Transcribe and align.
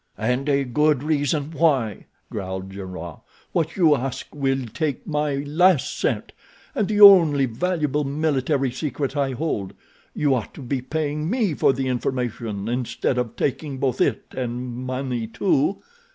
"And 0.17 0.49
a 0.49 0.63
good 0.63 1.03
reason 1.03 1.51
why," 1.51 2.07
growled 2.31 2.71
Gernois. 2.71 3.19
"What 3.51 3.75
you 3.75 3.95
ask 3.95 4.33
will 4.33 4.65
take 4.65 5.05
my 5.05 5.35
last 5.45 5.95
cent, 5.99 6.31
and 6.73 6.87
the 6.87 6.99
only 6.99 7.45
valuable 7.45 8.03
military 8.03 8.71
secret 8.71 9.15
I 9.15 9.33
hold. 9.33 9.75
You 10.15 10.33
ought 10.33 10.55
to 10.55 10.63
be 10.63 10.81
paying 10.81 11.29
me 11.29 11.53
for 11.53 11.71
the 11.71 11.87
information, 11.87 12.67
instead 12.67 13.19
of 13.19 13.35
taking 13.35 13.77
both 13.77 14.01
it 14.01 14.23
and 14.35 14.75
money, 14.75 15.27
too." 15.27 15.83